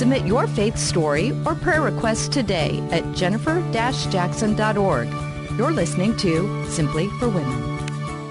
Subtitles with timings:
[0.00, 5.08] Submit your faith story or prayer request today at jennifer-jackson.org.
[5.58, 7.66] You're listening to Simply for Women.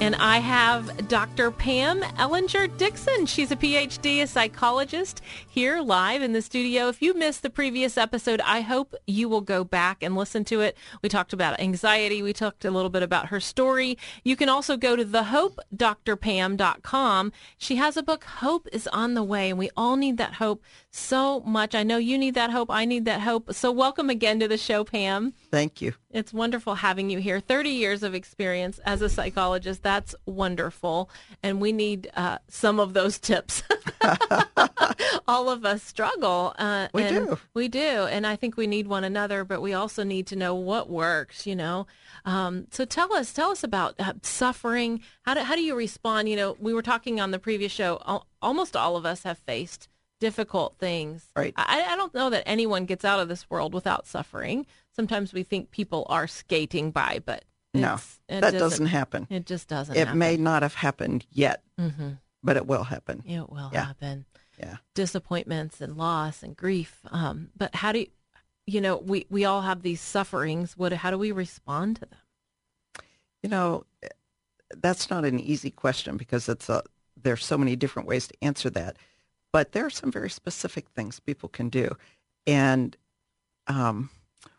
[0.00, 1.52] And I have Dr.
[1.52, 3.26] Pam Ellinger Dixon.
[3.26, 6.88] She's a PhD, a psychologist, here live in the studio.
[6.88, 10.62] If you missed the previous episode, I hope you will go back and listen to
[10.62, 10.76] it.
[11.00, 12.20] We talked about anxiety.
[12.20, 13.96] We talked a little bit about her story.
[14.24, 17.32] You can also go to thehopedrpam.com.
[17.56, 20.64] She has a book, Hope is on the Way, and we all need that hope
[20.92, 21.74] so much.
[21.74, 22.70] I know you need that hope.
[22.70, 23.54] I need that hope.
[23.54, 25.32] So welcome again to the show, Pam.
[25.50, 25.94] Thank you.
[26.10, 27.40] It's wonderful having you here.
[27.40, 29.82] 30 years of experience as a psychologist.
[29.82, 31.08] That's wonderful.
[31.42, 33.62] And we need uh, some of those tips.
[35.28, 36.54] All of us struggle.
[36.58, 37.38] Uh, we do.
[37.54, 37.80] We do.
[37.80, 41.46] And I think we need one another, but we also need to know what works,
[41.46, 41.86] you know.
[42.26, 45.00] Um, so tell us, tell us about uh, suffering.
[45.22, 46.28] How do, how do you respond?
[46.28, 48.02] You know, we were talking on the previous show.
[48.06, 49.88] Al- almost all of us have faced
[50.22, 51.26] difficult things.
[51.34, 51.52] Right.
[51.56, 54.66] I, I don't know that anyone gets out of this world without suffering.
[54.94, 59.26] Sometimes we think people are skating by, but no, that doesn't, happen.
[59.30, 59.96] It just doesn't.
[59.96, 60.18] It happen.
[60.20, 62.10] may not have happened yet, mm-hmm.
[62.40, 63.24] but it will happen.
[63.26, 63.86] It will Yeah.
[63.86, 64.26] happen.
[64.60, 64.76] Yeah.
[64.94, 67.00] Disappointments and loss and grief.
[67.10, 68.06] Um, but how do you,
[68.64, 70.76] you know, we, we all have these sufferings.
[70.76, 73.04] What, how do we respond to them?
[73.42, 73.86] You know,
[74.76, 76.84] that's not an easy question because it's a
[77.20, 78.96] there's so many different ways to answer that.
[79.52, 81.96] But there are some very specific things people can do,
[82.46, 82.96] and
[83.66, 84.10] um,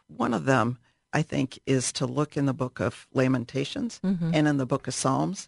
[0.08, 0.77] one of them
[1.11, 4.31] I think is to look in the book of Lamentations Mhm.
[4.34, 5.47] and in the book of Psalms.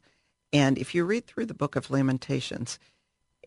[0.53, 2.78] And if you read through the book of Lamentations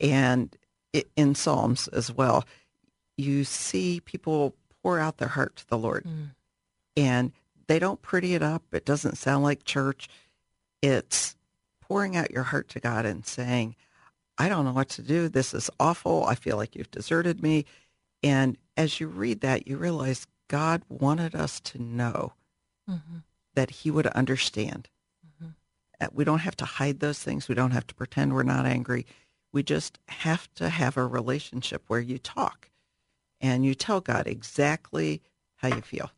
[0.01, 0.57] and
[0.95, 2.45] i- in Psalms as well,
[3.17, 6.05] you see people pour out their heart to the Lord.
[6.05, 6.35] Mm.
[6.97, 7.33] And
[7.69, 8.63] they don't pretty it up.
[8.73, 10.09] It doesn't sound like church.
[10.83, 11.37] It's
[11.81, 13.77] pouring out your heart to God and saying,
[14.39, 15.29] I don't know what to do.
[15.29, 16.25] This is awful.
[16.25, 17.65] I feel like you've deserted me.
[18.23, 22.33] And as you read that, you realize God wanted us to know
[22.89, 23.25] Mhm.
[23.55, 24.89] that he would understand.
[26.01, 27.49] Uh, We don't have to hide those things.
[27.49, 29.05] We don't have to pretend we're not angry.
[29.51, 32.71] We just have to have a relationship where you talk
[33.41, 35.21] and you tell God exactly
[35.57, 36.13] how you feel.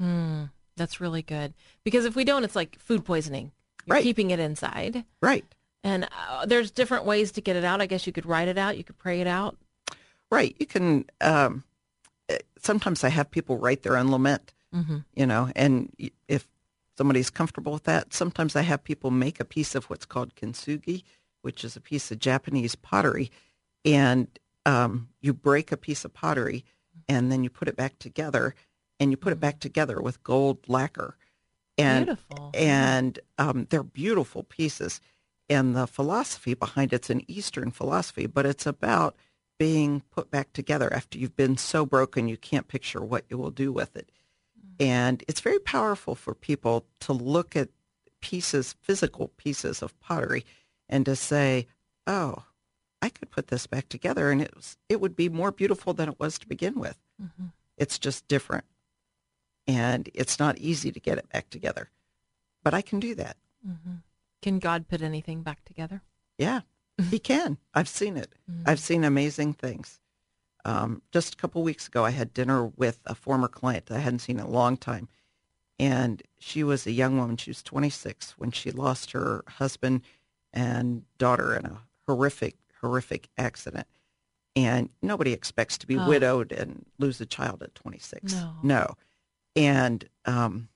[0.00, 1.52] Mm, that's really good.
[1.84, 3.52] Because if we don't, it's like food poisoning.
[3.84, 4.02] You're Right.
[4.02, 5.04] keeping it inside.
[5.20, 5.44] Right.
[5.84, 7.80] And uh, there's different ways to get it out.
[7.80, 8.76] I guess you could write it out.
[8.76, 9.56] You could pray it out.
[10.30, 10.56] Right.
[10.58, 11.62] You can, um,
[12.28, 14.98] eh, sometimes I have people write their own lament, Mm-hmm.
[15.14, 15.90] you know, and
[16.28, 16.46] if
[16.98, 21.02] somebody's comfortable with that, sometimes I have people make a piece of what's called kintsugi,
[21.42, 23.30] which is a piece of Japanese pottery.
[23.84, 24.26] And
[24.66, 26.64] um, you break a piece of pottery
[27.08, 28.54] and then you put it back together
[28.98, 31.16] and you put it back together with gold lacquer.
[31.78, 32.50] And, Beautiful.
[32.54, 35.00] And um, they're beautiful pieces.
[35.48, 39.16] And the philosophy behind it's an Eastern philosophy, but it's about
[39.58, 43.50] being put back together after you've been so broken you can't picture what you will
[43.50, 44.10] do with it.
[44.78, 47.70] And it's very powerful for people to look at
[48.20, 50.44] pieces, physical pieces of pottery,
[50.88, 51.66] and to say,
[52.06, 52.44] "Oh,
[53.00, 56.08] I could put this back together, and it was, it would be more beautiful than
[56.08, 57.52] it was to begin with." Mhm.
[57.78, 58.64] It's just different,
[59.66, 61.90] and it's not easy to get it back together,
[62.62, 63.36] but I can do that.
[63.66, 64.02] Mhm.
[64.46, 66.02] Can God put anything back together?
[66.38, 66.60] Yeah,
[67.10, 67.58] he can.
[67.74, 68.32] I've seen it.
[68.64, 69.98] I've seen amazing things.
[70.64, 73.98] Um, just a couple weeks ago, I had dinner with a former client that I
[73.98, 75.08] hadn't seen in a long time.
[75.80, 77.38] And she was a young woman.
[77.38, 80.02] She was 26 when she lost her husband
[80.52, 83.88] and daughter in a horrific, horrific accident.
[84.54, 86.06] And nobody expects to be Oh.
[86.08, 88.32] widowed and lose a child at 26.
[88.32, 88.54] No.
[88.62, 88.94] No.
[89.56, 90.68] And, um,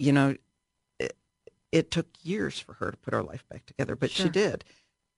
[0.00, 0.34] you know,
[1.72, 4.26] it, took years for her to put her life back together, but Sure.
[4.26, 4.64] she did.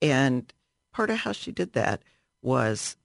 [0.00, 0.53] And
[0.93, 2.03] part of how she did that
[2.43, 2.97] was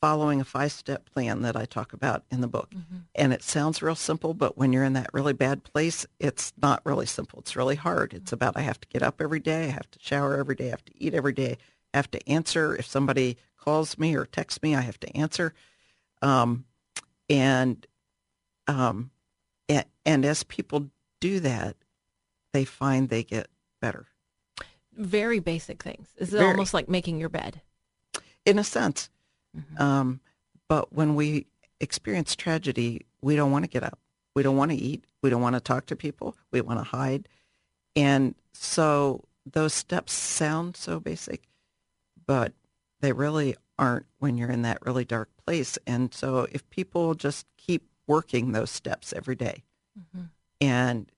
[0.00, 2.70] following a five step plan that I talk about in the book.
[2.70, 2.98] Mm-hmm.
[3.14, 6.82] And it sounds real simple, but when you're in that really bad place, it's not
[6.84, 7.40] really simple.
[7.40, 8.14] It's really hard.
[8.14, 10.68] It's about I have to get up every day, I have to shower every day,
[10.68, 11.58] I have to eat every day,
[11.92, 12.76] I have to answer.
[12.76, 15.52] If somebody calls me or texts me, I have to answer.
[16.22, 16.64] Um,
[17.28, 17.86] and
[18.66, 19.10] um,
[19.68, 20.90] and, and as people
[21.20, 21.76] do that,
[22.52, 23.48] they find they get
[23.80, 24.06] better.
[24.96, 26.08] Very basic things.
[26.16, 26.50] Is it Very.
[26.50, 27.60] almost like making your bed?
[28.44, 29.10] in a sense.
[29.76, 30.20] Um,
[30.68, 31.46] but when we
[31.80, 33.98] experience tragedy, we don't want to get up.
[34.34, 35.04] We don't want to eat.
[35.22, 36.34] We don't want to talk to people.
[36.50, 37.28] We want to hide.
[37.94, 41.48] And so those steps sound so basic,
[42.26, 42.52] but
[43.00, 45.78] they really aren't when you're in that really dark place.
[45.86, 49.64] And so if people just keep working those steps every day,
[50.60, 51.10] and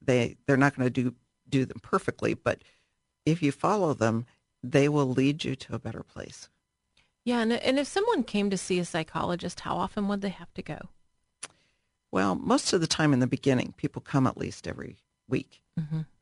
[0.00, 1.14] they they're not going to do
[1.48, 2.62] do them perfectly, but
[3.26, 4.26] if you follow them,
[4.62, 6.48] they will lead you to a better place.
[7.24, 10.52] Yeah, and, and if someone came to see a psychologist, how often would they have
[10.54, 10.78] to go?
[12.10, 14.96] Well, most of the time in the beginning, people come at least every
[15.28, 15.60] week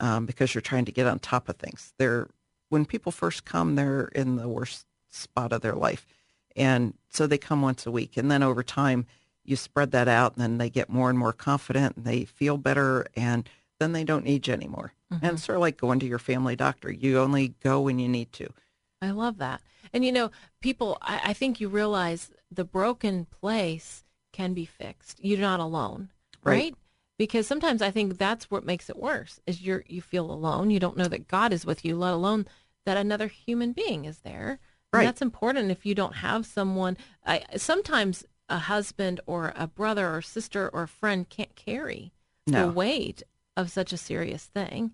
[0.00, 1.92] um, because you're trying to get on top of things.
[1.98, 2.28] They're
[2.68, 6.06] when people first come, they're in the worst spot of their life,
[6.54, 9.06] and so they come once a week, and then over time,
[9.44, 12.58] you spread that out, and then they get more and more confident, and they feel
[12.58, 13.48] better, and
[13.78, 14.92] then they don't need you anymore.
[15.10, 15.34] And mm-hmm.
[15.34, 16.90] it's sort of like going to your family doctor.
[16.90, 18.52] You only go when you need to.
[19.00, 19.60] I love that.
[19.92, 20.30] And you know,
[20.60, 25.22] people, I, I think you realize the broken place can be fixed.
[25.22, 26.10] You're not alone,
[26.44, 26.54] right?
[26.54, 26.74] Right.
[27.18, 30.70] Because sometimes I think that's what makes it worse is you're you feel alone.
[30.70, 32.46] You don't know that God is with you, let alone
[32.86, 34.60] that another human being is there.
[34.92, 35.04] And Right.
[35.04, 36.96] that's important if you don't have someone.
[37.26, 42.12] I, sometimes a husband or a brother or sister or a friend can't carry
[42.46, 42.66] No.
[42.66, 43.22] the weight
[43.58, 44.92] of such a serious thing.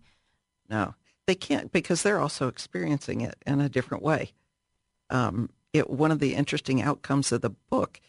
[0.68, 0.94] No,
[1.26, 4.32] they can't because they're also experiencing it in a different way.
[5.10, 8.00] Um, it, one of the interesting outcomes of the book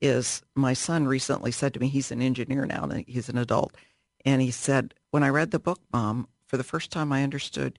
[0.00, 3.74] is my son recently said to me, he's an engineer now, and he's an adult,
[4.24, 7.78] and he said, when I read the book, Mom, for the first time I understood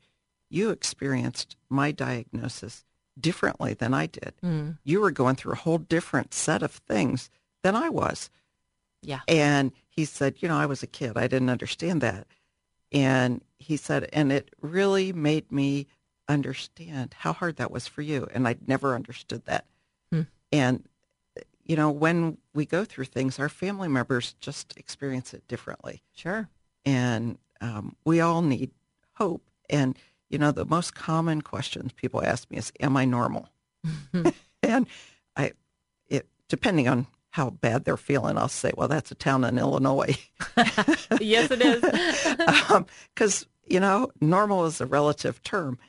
[0.50, 2.85] you experienced my diagnosis
[3.19, 4.33] differently than I did.
[4.83, 7.30] You were going through a whole different set of things
[7.63, 8.30] than I was.
[9.03, 9.21] Yeah.
[9.27, 11.17] And he said, you know, I was a kid.
[11.17, 12.27] I didn't understand that.
[12.91, 15.88] And he said, and it really made me
[16.27, 18.27] understand how hard that was for you.
[18.33, 19.65] And I'd never understood that.
[20.53, 20.88] And,
[21.65, 26.03] you know, when we go through things, our family members just experience it differently.
[26.13, 26.47] Sure.
[26.85, 28.69] And um, we all need
[29.13, 29.41] hope.
[29.67, 29.97] And,
[30.29, 33.49] you know, the most common questions people ask me is, am I normal?
[34.63, 34.85] and
[35.35, 35.53] I,
[36.07, 40.15] it, depending on how bad they're feeling, I'll say, well, that's a town in Illinois.
[41.19, 41.83] yes, it is.
[42.69, 45.80] Um, because, you know, normal is a relative term.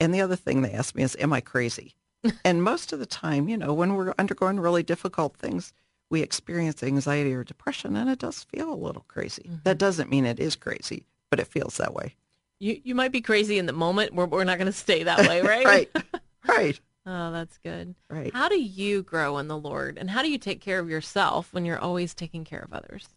[0.00, 1.94] And the other thing they ask me is, am I crazy?
[2.44, 5.74] and most of the time, you know, when we're undergoing really difficult things,
[6.08, 9.42] we experience anxiety or depression, and it does feel a little crazy.
[9.42, 9.56] Mm-hmm.
[9.64, 12.14] That doesn't mean it is crazy, but it feels that way.
[12.60, 14.14] You you might be crazy in the moment.
[14.14, 15.66] We're we're not going to stay that way, right?
[15.66, 15.90] right.
[16.46, 16.80] Right.
[17.06, 17.94] Oh, that's good.
[18.08, 18.32] Right.
[18.32, 21.52] How do you grow in the Lord, and how do you take care of yourself
[21.52, 23.08] when you're always taking care of others?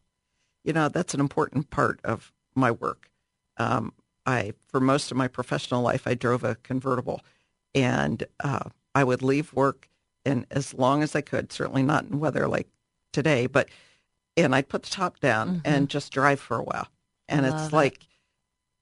[0.64, 3.10] you know that's an important part of my work
[3.58, 3.94] um,
[4.26, 7.22] i for most of my professional life i drove a convertible
[7.74, 9.88] and uh, i would leave work
[10.26, 12.68] and as long as i could certainly not in weather like
[13.14, 13.70] today but
[14.36, 16.88] and i'd put the top down and just drive for a while
[17.30, 17.52] and Mm-hmm.
[17.52, 17.76] Love it's it.
[17.76, 18.08] like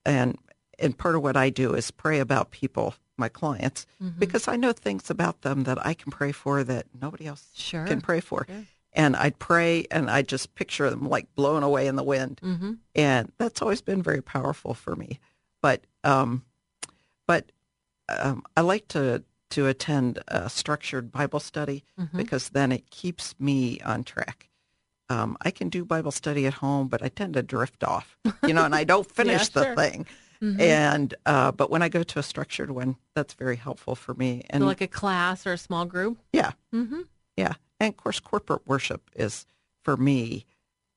[0.05, 0.37] and
[0.79, 4.19] and part of what i do is pray about people my clients Mm-hmm.
[4.19, 7.85] because i know things about them that i can pray for that nobody else Sure.
[7.85, 8.65] can pray for Sure.
[8.93, 12.39] and I'd pray and I'd just picture them like blown away in the wind.
[12.41, 12.73] Mm-hmm.
[12.95, 15.19] And that's always been very powerful for me.
[15.61, 16.43] But, um,
[17.27, 17.51] but
[18.07, 22.15] um, I like to, to attend a structured Bible study Mm-hmm.
[22.17, 24.47] because then it keeps me on track.
[25.09, 28.17] Um, I can do Bible study at home, but I tend to drift off,
[28.47, 29.75] you know, and I don't finish the sure.
[29.75, 30.05] thing.
[30.45, 30.61] Mm-hmm.
[30.61, 34.43] And, uh, but when I go to a structured one, that's very helpful for me.
[34.49, 36.17] And So like a class or a small group.
[36.33, 36.51] yeah.
[36.73, 37.01] Mm-hmm.
[37.35, 37.53] Yeah.
[37.79, 39.45] And of course, corporate worship is,
[39.83, 40.45] for me,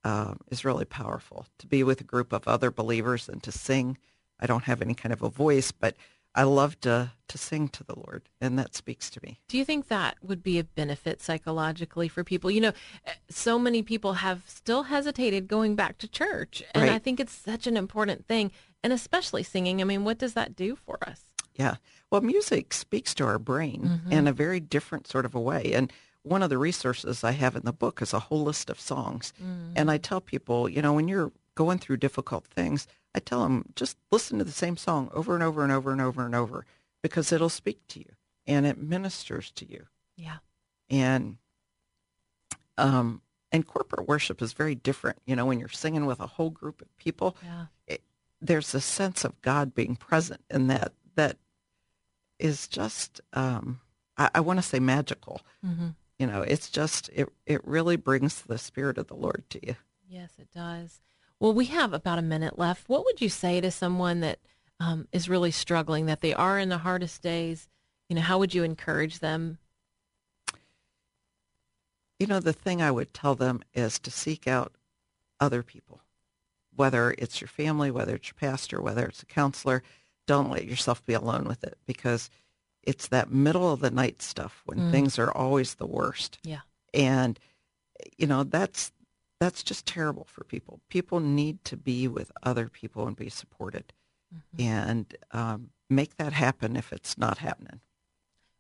[0.05, 3.97] um, is really powerful to be with a group of other believers and to sing.
[4.39, 5.97] I don't have any kind of a voice, but
[6.35, 9.41] I love to, to sing to the Lord, and that speaks to me.
[9.49, 12.51] Do you think that would be a benefit psychologically for people?
[12.51, 12.73] You know,
[13.07, 17.33] eh, so many people have still hesitated going back to church, and I think it's
[17.33, 18.53] such an important thing,
[18.85, 19.81] and especially singing.
[19.81, 21.23] I mean, what does that do for us?
[21.57, 21.77] Yeah.
[22.11, 25.73] Well, music speaks to our brain in a very different sort of a way.
[25.75, 25.93] And
[26.23, 29.33] one of the resources I have in the book is a whole list of songs.
[29.75, 32.87] And I tell people, you know, when you're going through difficult things,
[33.19, 36.01] I tell them just listen to the same song over and over and over and
[36.01, 36.65] over and over
[37.03, 38.13] because it'll speak to you
[38.47, 39.87] and it ministers to you.
[40.17, 40.37] Yeah.
[40.89, 41.39] And
[42.77, 45.19] um and corporate worship is very different.
[45.27, 47.67] You know, when you're singing with a whole group of people, Yeah.
[47.89, 48.03] it,
[48.41, 51.39] there's a sense of God being present in that that
[52.39, 53.81] is just um,
[54.17, 55.41] I, I want to say magical.
[55.67, 55.89] Mm-hmm.
[56.21, 59.75] You know, it's just it it really brings the spirit of the Lord to you.
[60.09, 61.01] Yes, it does.
[61.41, 62.89] Well, we have about a minute left.
[62.89, 64.39] What would you say to someone that
[64.81, 67.69] um, is really struggling, that they are in the hardest days?
[68.09, 69.59] You know, how would you encourage them?
[72.19, 74.73] You know, the thing I would tell them is to seek out
[75.39, 76.01] other people,
[76.75, 79.83] whether it's your family, whether it's your pastor, whether it's a counselor.
[80.27, 82.29] Don't let yourself be alone with it because
[82.83, 84.91] it's that middle of the night stuff when Mm.
[84.91, 86.39] things are always the worst.
[86.43, 86.61] Yeah.
[86.93, 87.39] And
[88.17, 88.93] you know, that's
[89.41, 90.81] that's just terrible for people.
[90.89, 93.93] People need to be with other people and be supported.
[94.35, 94.69] Mm-hmm.
[94.69, 97.81] And um, make that happen if it's not happening.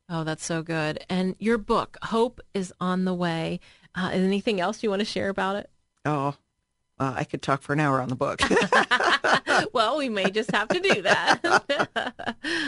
[0.09, 1.05] Oh, that's so good.
[1.11, 3.61] And your book, Hope is on the Way.
[3.95, 5.71] Uh, anything else you want to share about it?
[6.05, 6.35] Oh,
[6.99, 8.41] uh, I could talk for an hour on the book.
[9.73, 12.15] well, we may just have to do that.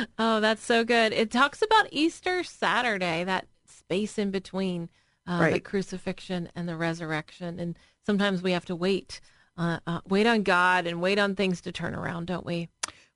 [0.18, 1.12] oh, that's so good.
[1.12, 4.88] It talks about Easter Saturday, that space in between
[5.30, 7.58] uh, the crucifixion and the resurrection.
[7.60, 9.20] And sometimes we have to wait,
[9.56, 12.68] uh, uh, wait on God and wait on things to turn around, don't we?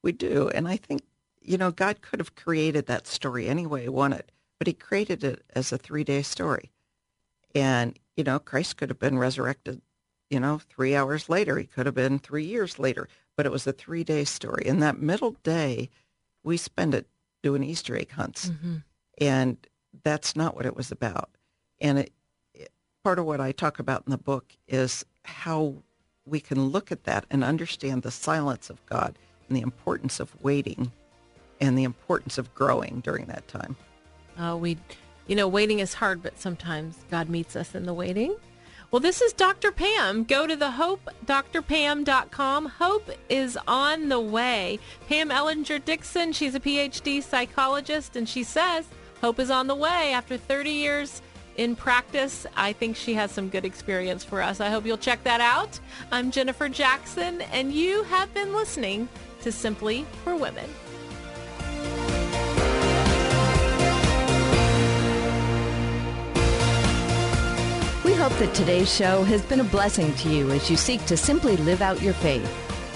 [0.03, 0.49] we do.
[0.51, 1.03] And I think,
[1.41, 5.25] you know, God could have created that story any way he wanted, but he created
[5.25, 6.71] it as a three day story.
[7.55, 9.81] And, you know, Christ could have been resurrected,
[10.31, 11.59] you know, three hours later.
[11.59, 14.65] He could have been three years later, but it was a three day story.
[14.67, 15.91] And that middle day,
[16.43, 17.09] we spend it
[17.43, 18.51] doing Easter egg hunts.
[19.19, 19.57] And
[20.03, 21.31] that's not what it was about.
[21.81, 22.13] And it,
[22.55, 22.71] it,
[23.03, 25.75] part of what I talk about in the book is how
[26.27, 30.35] we can look at that and understand the silence of God and the importance of
[30.43, 30.93] waiting
[31.61, 33.77] and the importance of growing during that time.
[34.39, 34.79] Uh, we,
[35.27, 38.37] you know, waiting is hard, but sometimes God meets us in the waiting.
[38.91, 39.73] Well, this is Dr.
[39.73, 40.23] Pam.
[40.25, 40.71] Go to the
[41.27, 42.67] hopedrpam.com.
[42.67, 44.79] Hope is on the way.
[45.09, 48.87] Pam Ellinger Dixon, she's a PhD psychologist, and she says
[49.21, 51.23] hope is on the way after 30 years
[51.57, 52.47] in practice.
[52.57, 54.61] I think she has some good experience for us.
[54.61, 55.79] I hope you'll check that out.
[56.11, 59.09] I'm Jennifer Jackson, and you have been listening
[59.43, 60.69] to Simply for Women.
[68.05, 71.17] We hope that today's show has been a blessing to you as you seek to
[71.17, 72.64] simply live out your faith.